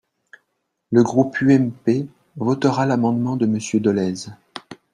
Le 0.91 1.03
groupe 1.03 1.37
UMP 1.43 2.09
votera 2.37 2.87
l’amendement 2.87 3.35
de 3.37 3.45
Monsieur 3.45 3.79
Dolez. 3.79 4.29